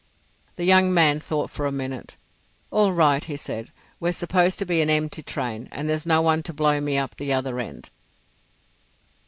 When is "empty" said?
4.89-5.21